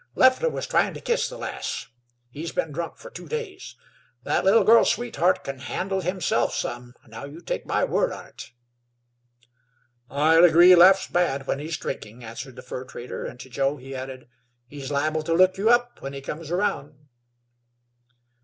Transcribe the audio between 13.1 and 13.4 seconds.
and